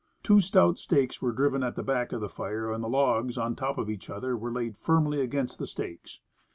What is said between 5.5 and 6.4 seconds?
the stakes.